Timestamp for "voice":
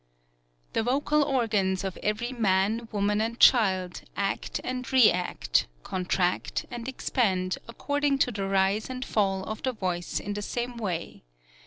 9.73-10.19